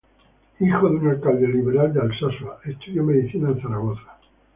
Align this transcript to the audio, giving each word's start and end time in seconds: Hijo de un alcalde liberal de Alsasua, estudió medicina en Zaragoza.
Hijo 0.59 0.89
de 0.89 0.95
un 0.95 1.07
alcalde 1.09 1.47
liberal 1.47 1.93
de 1.93 2.01
Alsasua, 2.01 2.59
estudió 2.65 3.03
medicina 3.03 3.49
en 3.49 3.61
Zaragoza. 3.61 4.17